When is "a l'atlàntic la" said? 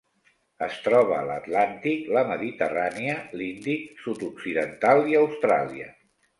1.17-2.25